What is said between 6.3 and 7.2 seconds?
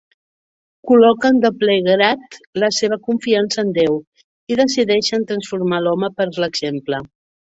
l'exemple.